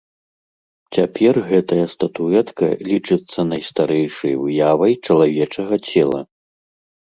[0.95, 6.19] Цяпер гэтая статуэтка лічыцца найстарэйшай выявай чалавечага цела.